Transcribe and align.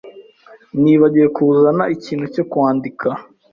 Nibagiwe 0.81 1.27
kuzana 1.35 1.83
ikintu 1.95 2.25
cyo 2.33 2.43
kwandika. 2.51 3.07